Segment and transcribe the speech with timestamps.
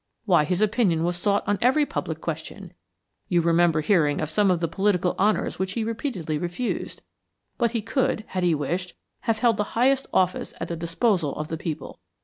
[0.25, 2.73] Why, his opinion was sought on every public question.
[3.27, 7.03] You remember hearing of some of the political honors which he repeatedly refused,
[7.59, 8.95] but he could, had he wished,
[9.29, 11.99] have held the highest office at the disposal of the people.